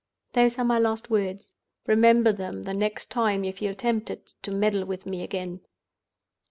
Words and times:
"Those 0.33 0.57
are 0.57 0.63
my 0.65 0.79
last 0.79 1.11
words. 1.11 1.51
Remember 1.85 2.31
them 2.31 2.63
the 2.63 2.73
next 2.73 3.11
time 3.11 3.43
you 3.43 3.53
feel 3.53 3.75
tempted 3.75 4.33
to 4.41 4.49
meddle 4.49 4.83
with 4.83 5.05
me 5.05 5.21
again. 5.21 5.61